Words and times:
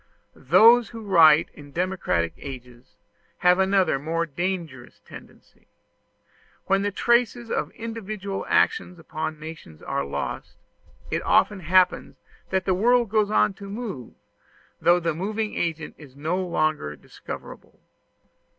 Those 0.33 0.89
who 0.89 1.03
write 1.03 1.51
in 1.53 1.71
democratic 1.71 2.33
ages 2.37 2.95
have 3.37 3.59
another 3.59 3.99
more 3.99 4.25
dangerous 4.25 4.99
tendency. 5.05 5.67
When 6.65 6.81
the 6.81 6.89
traces 6.89 7.51
of 7.51 7.69
individual 7.73 8.43
action 8.49 8.99
upon 8.99 9.39
nations 9.39 9.83
are 9.83 10.03
lost, 10.03 10.57
it 11.11 11.21
often 11.21 11.59
happens 11.59 12.17
that 12.49 12.65
the 12.65 12.73
world 12.73 13.09
goes 13.11 13.29
on 13.29 13.53
to 13.53 13.69
move, 13.69 14.15
though 14.81 14.99
the 14.99 15.13
moving 15.13 15.53
agent 15.53 15.93
is 15.99 16.15
no 16.15 16.43
longer 16.43 16.95
discoverable. 16.95 17.79